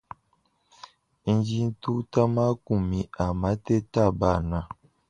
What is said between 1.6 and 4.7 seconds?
ntuta makumi a mateta abana.